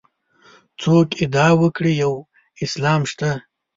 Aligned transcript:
څوک 0.81 1.07
ادعا 1.23 1.49
وکړي 1.61 1.93
یو 2.03 2.13
اسلام 2.65 3.01
شته. 3.11 3.29